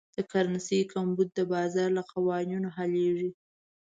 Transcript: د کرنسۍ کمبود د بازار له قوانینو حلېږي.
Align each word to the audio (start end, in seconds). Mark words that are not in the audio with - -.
د 0.17 0.19
کرنسۍ 0.31 0.81
کمبود 0.93 1.29
د 1.33 1.39
بازار 1.53 1.89
له 1.97 2.03
قوانینو 2.11 2.69
حلېږي. 2.77 3.29